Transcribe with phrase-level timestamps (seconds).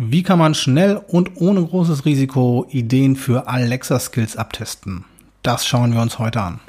[0.00, 5.04] Wie kann man schnell und ohne großes Risiko Ideen für Alexa Skills abtesten?
[5.42, 6.60] Das schauen wir uns heute an.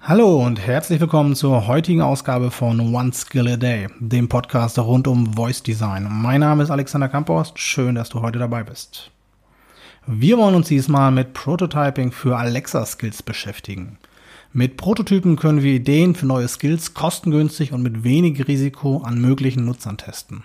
[0.00, 5.06] Hallo und herzlich willkommen zur heutigen Ausgabe von One Skill a Day, dem Podcast rund
[5.06, 6.08] um Voice Design.
[6.10, 9.12] Mein Name ist Alexander Kamphorst, schön, dass du heute dabei bist.
[10.08, 13.96] Wir wollen uns diesmal mit Prototyping für Alexa Skills beschäftigen.
[14.52, 19.64] Mit Prototypen können wir Ideen für neue Skills kostengünstig und mit wenig Risiko an möglichen
[19.64, 20.42] Nutzern testen.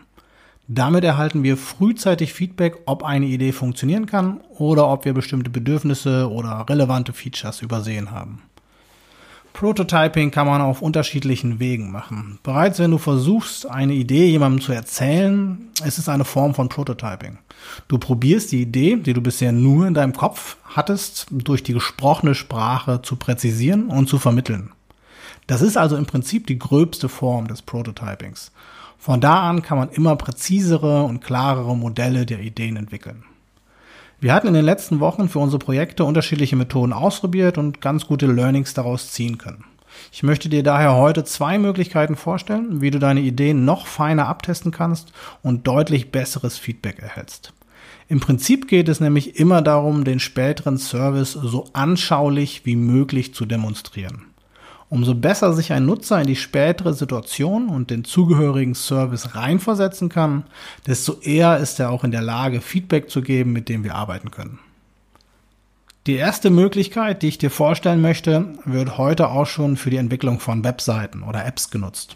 [0.68, 6.30] Damit erhalten wir frühzeitig Feedback, ob eine Idee funktionieren kann oder ob wir bestimmte Bedürfnisse
[6.30, 8.44] oder relevante Features übersehen haben.
[9.56, 12.40] Prototyping kann man auf unterschiedlichen Wegen machen.
[12.44, 17.38] Bereits wenn du versuchst, eine Idee jemandem zu erzählen, ist es eine Form von Prototyping.
[17.88, 22.36] Du probierst die Idee, die du bisher nur in deinem Kopf hattest, durch die gesprochene
[22.36, 24.74] Sprache zu präzisieren und zu vermitteln.
[25.48, 28.52] Das ist also im Prinzip die gröbste Form des Prototypings.
[28.98, 33.24] Von da an kann man immer präzisere und klarere Modelle der Ideen entwickeln.
[34.20, 38.28] Wir hatten in den letzten Wochen für unsere Projekte unterschiedliche Methoden ausprobiert und ganz gute
[38.28, 39.66] Learnings daraus ziehen können.
[40.12, 44.72] Ich möchte dir daher heute zwei Möglichkeiten vorstellen, wie du deine Ideen noch feiner abtesten
[44.72, 47.54] kannst und deutlich besseres Feedback erhältst.
[48.08, 53.46] Im Prinzip geht es nämlich immer darum, den späteren Service so anschaulich wie möglich zu
[53.46, 54.28] demonstrieren.
[54.90, 60.44] Umso besser sich ein Nutzer in die spätere Situation und den zugehörigen Service reinversetzen kann,
[60.86, 64.30] desto eher ist er auch in der Lage, Feedback zu geben, mit dem wir arbeiten
[64.30, 64.60] können.
[66.06, 70.40] Die erste Möglichkeit, die ich dir vorstellen möchte, wird heute auch schon für die Entwicklung
[70.40, 72.16] von Webseiten oder Apps genutzt.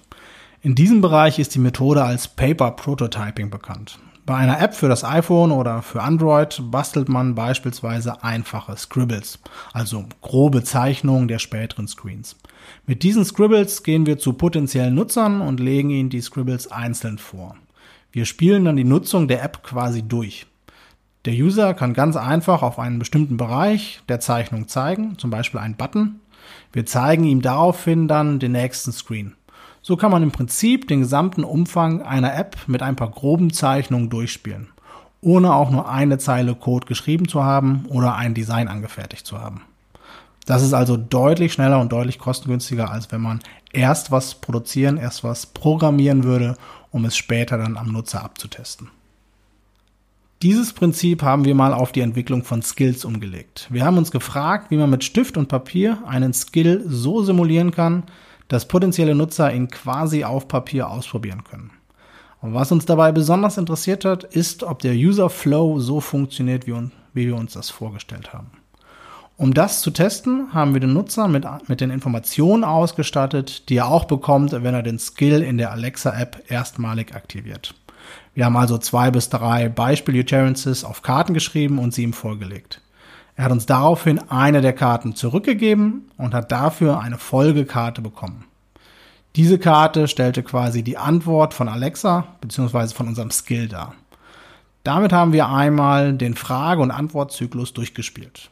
[0.62, 3.98] In diesem Bereich ist die Methode als Paper Prototyping bekannt.
[4.30, 9.40] Bei einer App für das iPhone oder für Android bastelt man beispielsweise einfache Scribbles,
[9.74, 12.36] also grobe Zeichnungen der späteren Screens.
[12.86, 17.56] Mit diesen Scribbles gehen wir zu potenziellen Nutzern und legen ihnen die Scribbles einzeln vor.
[18.12, 20.46] Wir spielen dann die Nutzung der App quasi durch.
[21.26, 25.76] Der User kann ganz einfach auf einen bestimmten Bereich der Zeichnung zeigen, zum Beispiel einen
[25.76, 26.20] Button.
[26.72, 29.34] Wir zeigen ihm daraufhin dann den nächsten Screen.
[29.82, 34.10] So kann man im Prinzip den gesamten Umfang einer App mit ein paar groben Zeichnungen
[34.10, 34.70] durchspielen,
[35.22, 39.62] ohne auch nur eine Zeile Code geschrieben zu haben oder ein Design angefertigt zu haben.
[40.46, 43.40] Das ist also deutlich schneller und deutlich kostengünstiger, als wenn man
[43.72, 46.56] erst was produzieren, erst was programmieren würde,
[46.92, 48.90] um es später dann am Nutzer abzutesten.
[50.42, 53.68] Dieses Prinzip haben wir mal auf die Entwicklung von Skills umgelegt.
[53.70, 58.04] Wir haben uns gefragt, wie man mit Stift und Papier einen Skill so simulieren kann,
[58.50, 61.72] dass potenzielle Nutzer ihn quasi auf Papier ausprobieren können.
[62.42, 66.74] Und was uns dabei besonders interessiert hat, ist, ob der User Flow so funktioniert, wie,
[67.14, 68.52] wie wir uns das vorgestellt haben.
[69.38, 73.88] Um das zu testen, haben wir den Nutzer mit, mit den Informationen ausgestattet, die er
[73.88, 77.74] auch bekommt, wenn er den Skill in der Alexa-App erstmalig aktiviert.
[78.34, 82.82] Wir haben also zwei bis drei Beispiel-Utterances auf Karten geschrieben und sie ihm vorgelegt.
[83.40, 88.44] Er hat uns daraufhin eine der Karten zurückgegeben und hat dafür eine Folgekarte bekommen.
[89.38, 92.94] Diese Karte stellte quasi die Antwort von Alexa bzw.
[92.94, 93.94] von unserem Skill dar.
[94.84, 98.50] Damit haben wir einmal den Frage- und Antwortzyklus durchgespielt.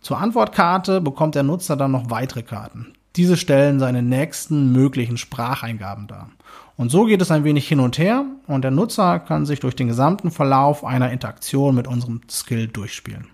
[0.00, 2.94] Zur Antwortkarte bekommt der Nutzer dann noch weitere Karten.
[3.16, 6.30] Diese stellen seine nächsten möglichen Spracheingaben dar.
[6.78, 9.76] Und so geht es ein wenig hin und her und der Nutzer kann sich durch
[9.76, 13.33] den gesamten Verlauf einer Interaktion mit unserem Skill durchspielen.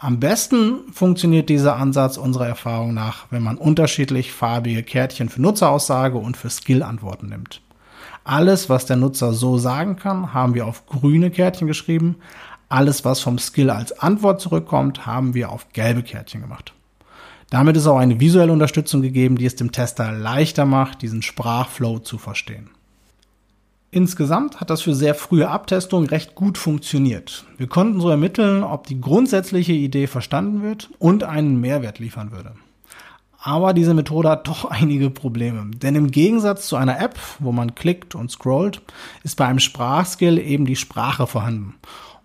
[0.00, 6.18] Am besten funktioniert dieser Ansatz unserer Erfahrung nach, wenn man unterschiedlich farbige Kärtchen für Nutzeraussage
[6.18, 7.62] und für Skill-Antworten nimmt.
[8.22, 12.14] Alles, was der Nutzer so sagen kann, haben wir auf grüne Kärtchen geschrieben.
[12.68, 16.74] Alles, was vom Skill als Antwort zurückkommt, haben wir auf gelbe Kärtchen gemacht.
[17.50, 21.98] Damit ist auch eine visuelle Unterstützung gegeben, die es dem Tester leichter macht, diesen Sprachflow
[21.98, 22.70] zu verstehen.
[23.90, 27.46] Insgesamt hat das für sehr frühe Abtestung recht gut funktioniert.
[27.56, 32.52] Wir konnten so ermitteln, ob die grundsätzliche Idee verstanden wird und einen Mehrwert liefern würde.
[33.40, 35.70] Aber diese Methode hat doch einige Probleme.
[35.74, 38.82] Denn im Gegensatz zu einer App, wo man klickt und scrollt,
[39.22, 41.74] ist bei einem Sprachskill eben die Sprache vorhanden.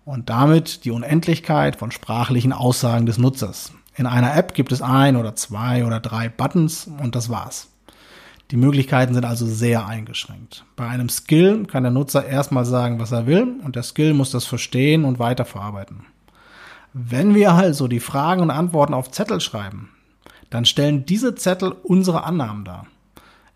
[0.04, 3.72] Und damit die Unendlichkeit von sprachlichen Aussagen des Nutzers.
[3.96, 7.68] In einer App gibt es ein oder zwei oder drei Buttons und das war's.
[8.50, 10.64] Die Möglichkeiten sind also sehr eingeschränkt.
[10.76, 14.30] Bei einem Skill kann der Nutzer erstmal sagen, was er will und der Skill muss
[14.30, 16.04] das verstehen und weiterverarbeiten.
[16.92, 19.90] Wenn wir also die Fragen und Antworten auf Zettel schreiben,
[20.50, 22.86] dann stellen diese Zettel unsere Annahmen dar.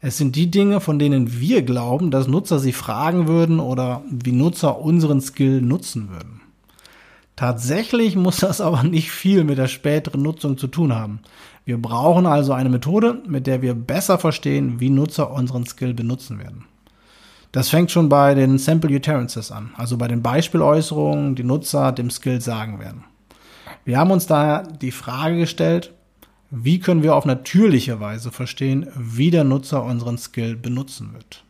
[0.01, 4.33] Es sind die Dinge, von denen wir glauben, dass Nutzer sie fragen würden oder wie
[4.33, 6.41] Nutzer unseren Skill nutzen würden.
[7.39, 11.21] Tatsächlich muss das aber nicht viel mit der späteren Nutzung zu tun haben.
[11.65, 16.41] Wir brauchen also eine Methode, mit der wir besser verstehen, wie Nutzer unseren Skill benutzen
[16.41, 16.65] werden.
[17.53, 22.11] Das fängt schon bei den Sample Utterances an, also bei den Beispieläußerungen, die Nutzer dem
[22.11, 23.05] Skill sagen werden.
[23.85, 25.95] Wir haben uns daher die Frage gestellt,
[26.51, 31.45] wie können wir auf natürliche Weise verstehen, wie der Nutzer unseren Skill benutzen wird.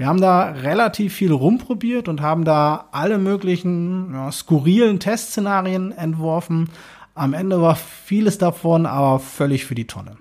[0.00, 6.70] Wir haben da relativ viel rumprobiert und haben da alle möglichen ja, skurrilen Testszenarien entworfen.
[7.14, 10.16] Am Ende war vieles davon aber völlig für die Tonne.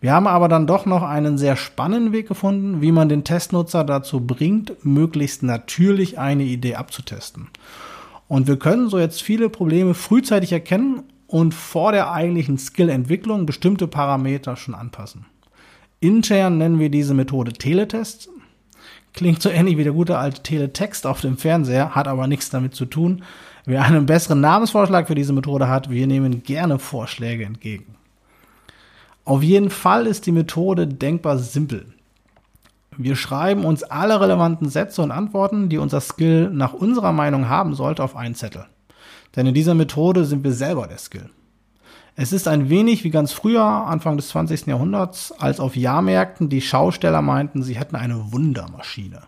[0.00, 3.84] Wir haben aber dann doch noch einen sehr spannenden Weg gefunden, wie man den Testnutzer
[3.84, 7.50] dazu bringt, möglichst natürlich eine Idee abzutesten.
[8.26, 13.86] Und wir können so jetzt viele Probleme frühzeitig erkennen und vor der eigentlichen Skill-Entwicklung bestimmte
[13.86, 15.26] Parameter schon anpassen.
[16.00, 18.28] Intern nennen wir diese Methode Teletest.
[19.12, 22.74] Klingt so ähnlich wie der gute alte Teletext auf dem Fernseher, hat aber nichts damit
[22.74, 23.24] zu tun.
[23.66, 27.96] Wer einen besseren Namensvorschlag für diese Methode hat, wir nehmen gerne Vorschläge entgegen.
[29.24, 31.86] Auf jeden Fall ist die Methode denkbar simpel.
[32.96, 37.74] Wir schreiben uns alle relevanten Sätze und Antworten, die unser Skill nach unserer Meinung haben
[37.74, 38.66] sollte, auf einen Zettel.
[39.36, 41.30] Denn in dieser Methode sind wir selber der Skill.
[42.22, 44.66] Es ist ein wenig wie ganz früher, Anfang des 20.
[44.66, 49.22] Jahrhunderts, als auf Jahrmärkten die Schausteller meinten, sie hätten eine Wundermaschine.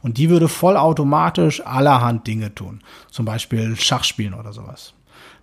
[0.00, 2.80] Und die würde vollautomatisch allerhand Dinge tun.
[3.10, 4.94] Zum Beispiel Schachspielen oder sowas.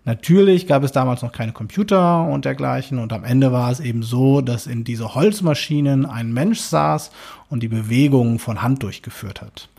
[0.03, 4.01] Natürlich gab es damals noch keine Computer und dergleichen und am Ende war es eben
[4.01, 7.11] so, dass in diese Holzmaschinen ein Mensch saß
[7.51, 9.69] und die Bewegungen von Hand durchgeführt hat.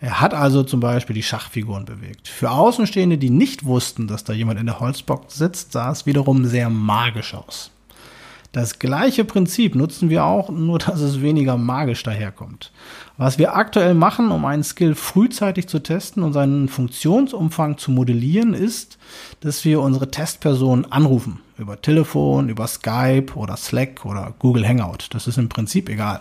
[0.00, 2.28] Er hat also zum Beispiel die Schachfiguren bewegt.
[2.28, 6.44] Für Außenstehende, die nicht wussten, dass da jemand in der Holzbox sitzt, sah es wiederum
[6.44, 7.70] sehr magisch aus.
[8.52, 12.72] Das gleiche Prinzip nutzen wir auch, nur dass es weniger magisch daherkommt.
[13.18, 18.54] Was wir aktuell machen, um einen Skill frühzeitig zu testen und seinen Funktionsumfang zu modellieren,
[18.54, 18.96] ist,
[19.40, 21.40] dass wir unsere Testpersonen anrufen.
[21.58, 25.08] Über Telefon, über Skype oder Slack oder Google Hangout.
[25.10, 26.20] Das ist im Prinzip egal.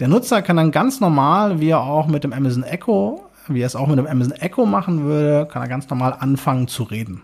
[0.00, 3.66] Der Nutzer kann dann ganz normal, wie er auch mit dem Amazon Echo, wie er
[3.66, 7.22] es auch mit dem Amazon Echo machen würde, kann er ganz normal anfangen zu reden.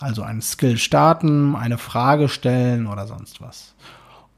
[0.00, 3.74] Also einen Skill starten, eine Frage stellen oder sonst was.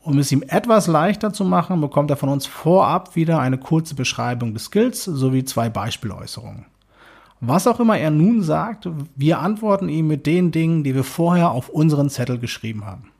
[0.02, 3.94] Um es ihm etwas leichter zu machen, bekommt er von uns vorab wieder eine kurze
[3.94, 6.64] Beschreibung des Skills sowie zwei Beispieläußerungen.
[7.40, 11.50] Was auch immer er nun sagt, wir antworten ihm mit den Dingen, die wir vorher
[11.50, 13.10] auf unseren Zettel geschrieben haben.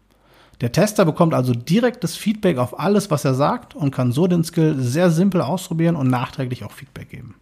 [0.60, 4.44] Der Tester bekommt also direktes Feedback auf alles, was er sagt und kann so den
[4.44, 7.34] Skill sehr simpel ausprobieren und nachträglich auch Feedback geben.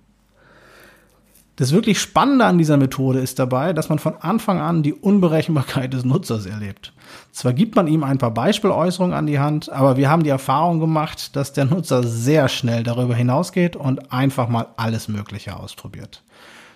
[1.56, 5.92] Das wirklich Spannende an dieser Methode ist dabei, dass man von Anfang an die Unberechenbarkeit
[5.92, 6.92] des Nutzers erlebt.
[7.32, 10.78] Zwar gibt man ihm ein paar Beispieläußerungen an die Hand, aber wir haben die Erfahrung
[10.78, 16.22] gemacht, dass der Nutzer sehr schnell darüber hinausgeht und einfach mal alles Mögliche ausprobiert.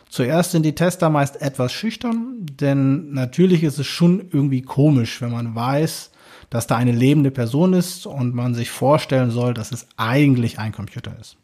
[0.08, 5.30] Zuerst sind die Tester meist etwas schüchtern, denn natürlich ist es schon irgendwie komisch, wenn
[5.30, 6.11] man weiß,
[6.52, 10.72] dass da eine lebende Person ist und man sich vorstellen soll, dass es eigentlich ein
[10.72, 11.38] Computer ist.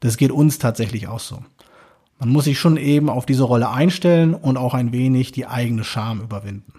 [0.00, 1.38] Das geht uns tatsächlich auch so.
[2.18, 5.84] Man muss sich schon eben auf diese Rolle einstellen und auch ein wenig die eigene
[5.84, 6.74] Scham überwinden.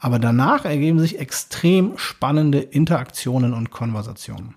[0.00, 4.56] Aber danach ergeben sich extrem spannende Interaktionen und Konversationen.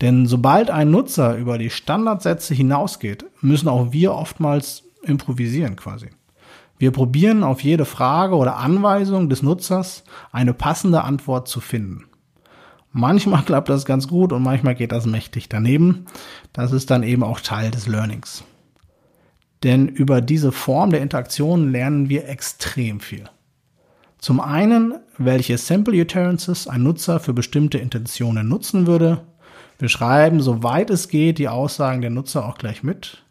[0.00, 6.10] Denn sobald ein Nutzer über die Standardsätze hinausgeht, müssen auch wir oftmals improvisieren quasi.
[6.78, 12.04] Wir probieren auf jede Frage oder Anweisung des Nutzers eine passende Antwort zu finden.
[12.92, 16.06] Manchmal klappt das ganz gut und manchmal geht das mächtig daneben.
[16.52, 18.44] Das ist dann eben auch Teil des Learnings.
[19.62, 23.24] Denn über diese Form der Interaktion lernen wir extrem viel.
[24.18, 29.22] Zum einen, welche Sample Utterances ein Nutzer für bestimmte Intentionen nutzen würde.
[29.78, 33.24] Wir schreiben, soweit es geht, die Aussagen der Nutzer auch gleich mit.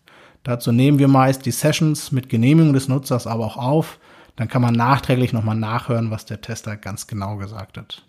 [0.45, 3.99] Dazu nehmen wir meist die Sessions mit Genehmigung des Nutzers aber auch auf.
[4.35, 8.03] Dann kann man nachträglich nochmal nachhören, was der Tester ganz genau gesagt hat.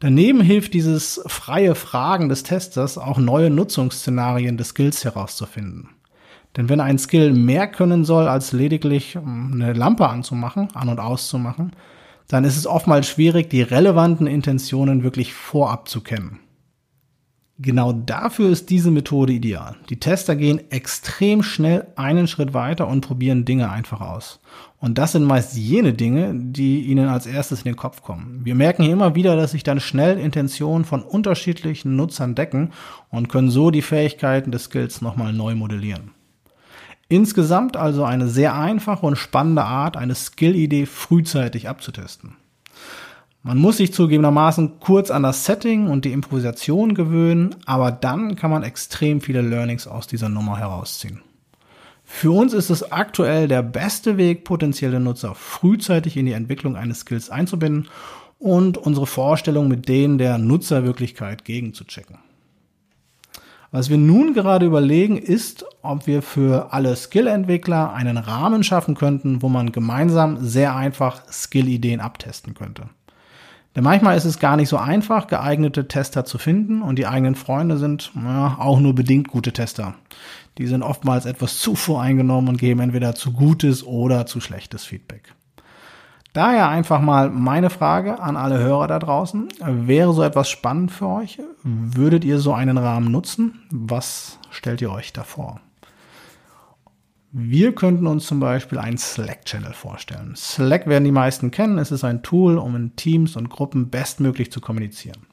[0.00, 5.90] Daneben hilft dieses freie Fragen des Testers auch neue Nutzungsszenarien des Skills herauszufinden.
[6.56, 11.72] Denn wenn ein Skill mehr können soll, als lediglich eine Lampe anzumachen, an- und auszumachen,
[12.28, 16.40] dann ist es oftmals schwierig, die relevanten Intentionen wirklich vorab zu kennen.
[17.58, 19.76] Genau dafür ist diese Methode ideal.
[19.88, 24.40] Die Tester gehen extrem schnell einen Schritt weiter und probieren Dinge einfach aus.
[24.78, 28.42] Und das sind meist jene Dinge, die ihnen als erstes in den Kopf kommen.
[28.44, 32.72] Wir merken hier immer wieder, dass sich dann schnell Intentionen von unterschiedlichen Nutzern decken
[33.08, 36.10] und können so die Fähigkeiten des Skills nochmal neu modellieren.
[37.08, 42.36] Insgesamt also eine sehr einfache und spannende Art, eine Skill-Idee frühzeitig abzutesten.
[43.46, 48.50] Man muss sich zugegebenermaßen kurz an das Setting und die Improvisation gewöhnen, aber dann kann
[48.50, 51.20] man extrem viele Learnings aus dieser Nummer herausziehen.
[52.02, 57.02] Für uns ist es aktuell der beste Weg, potenzielle Nutzer frühzeitig in die Entwicklung eines
[57.02, 57.88] Skills einzubinden
[58.40, 62.18] und unsere Vorstellung mit denen der Nutzerwirklichkeit gegenzuchecken.
[63.70, 69.40] Was wir nun gerade überlegen, ist, ob wir für alle Skill-Entwickler einen Rahmen schaffen könnten,
[69.40, 72.88] wo man gemeinsam sehr einfach Skill-Ideen abtesten könnte.
[73.76, 77.34] Denn manchmal ist es gar nicht so einfach, geeignete Tester zu finden und die eigenen
[77.34, 79.94] Freunde sind ja, auch nur bedingt gute Tester.
[80.56, 85.34] Die sind oftmals etwas zu voreingenommen und geben entweder zu gutes oder zu schlechtes Feedback.
[86.32, 89.48] Daher einfach mal meine Frage an alle Hörer da draußen.
[89.60, 91.38] Wäre so etwas spannend für euch?
[91.62, 93.62] Würdet ihr so einen Rahmen nutzen?
[93.70, 95.60] Was stellt ihr euch da vor?
[97.32, 100.34] Wir könnten uns zum Beispiel einen Slack-Channel vorstellen.
[100.36, 101.78] Slack werden die meisten kennen.
[101.78, 105.26] Es ist ein Tool, um in Teams und Gruppen bestmöglich zu kommunizieren.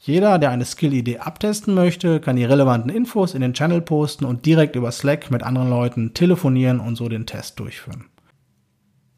[0.00, 4.46] Jeder, der eine Skill-Idee abtesten möchte, kann die relevanten Infos in den Channel posten und
[4.46, 8.06] direkt über Slack mit anderen Leuten telefonieren und so den Test durchführen.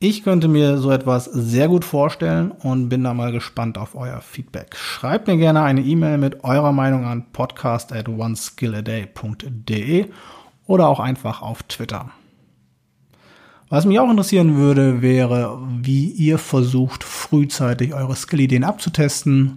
[0.00, 4.20] Ich könnte mir so etwas sehr gut vorstellen und bin da mal gespannt auf euer
[4.20, 4.74] Feedback.
[4.74, 10.06] Schreibt mir gerne eine E-Mail mit eurer Meinung an podcast at oneskilladay.de
[10.72, 12.10] oder auch einfach auf Twitter.
[13.68, 19.56] Was mich auch interessieren würde, wäre, wie ihr versucht, frühzeitig eure Skill-Ideen abzutesten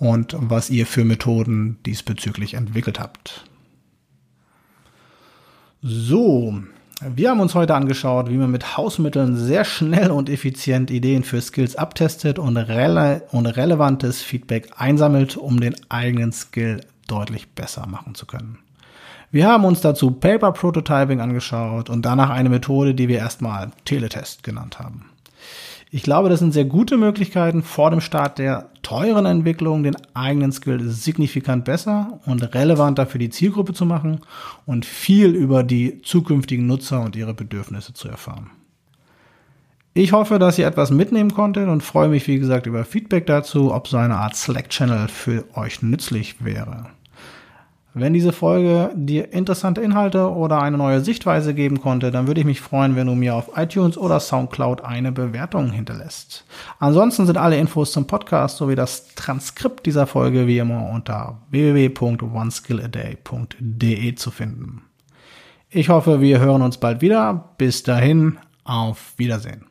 [0.00, 3.44] und was ihr für Methoden diesbezüglich entwickelt habt.
[5.80, 6.60] So,
[7.00, 11.40] wir haben uns heute angeschaut, wie man mit Hausmitteln sehr schnell und effizient Ideen für
[11.40, 18.16] Skills abtestet und, rele und relevantes Feedback einsammelt, um den eigenen Skill deutlich besser machen
[18.16, 18.58] zu können.
[19.30, 24.42] Wir haben uns dazu Paper Prototyping angeschaut und danach eine Methode, die wir erstmal Teletest
[24.42, 25.10] genannt haben.
[25.90, 30.52] Ich glaube, das sind sehr gute Möglichkeiten, vor dem Start der teuren Entwicklung den eigenen
[30.52, 34.20] Skill signifikant besser und relevanter für die Zielgruppe zu machen
[34.64, 38.50] und viel über die zukünftigen Nutzer und ihre Bedürfnisse zu erfahren.
[39.92, 43.74] Ich hoffe, dass ihr etwas mitnehmen konntet und freue mich, wie gesagt, über Feedback dazu,
[43.74, 46.86] ob so eine Art Slack-Channel für euch nützlich wäre.
[48.00, 52.46] Wenn diese Folge dir interessante Inhalte oder eine neue Sichtweise geben konnte, dann würde ich
[52.46, 56.44] mich freuen, wenn du mir auf iTunes oder SoundCloud eine Bewertung hinterlässt.
[56.78, 64.14] Ansonsten sind alle Infos zum Podcast sowie das Transkript dieser Folge wie immer unter www.oneskilladay.de
[64.14, 64.82] zu finden.
[65.70, 67.54] Ich hoffe, wir hören uns bald wieder.
[67.58, 69.64] Bis dahin, auf Wiedersehen.